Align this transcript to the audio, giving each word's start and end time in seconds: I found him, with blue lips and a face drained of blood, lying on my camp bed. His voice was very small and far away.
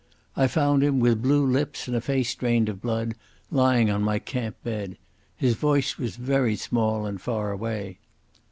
I 0.35 0.47
found 0.47 0.81
him, 0.83 0.99
with 0.99 1.21
blue 1.21 1.45
lips 1.45 1.87
and 1.87 1.95
a 1.95 2.01
face 2.01 2.33
drained 2.33 2.69
of 2.69 2.81
blood, 2.81 3.13
lying 3.51 3.91
on 3.91 4.01
my 4.01 4.17
camp 4.17 4.55
bed. 4.63 4.97
His 5.35 5.53
voice 5.53 5.99
was 5.99 6.15
very 6.15 6.55
small 6.55 7.05
and 7.05 7.21
far 7.21 7.51
away. 7.51 7.99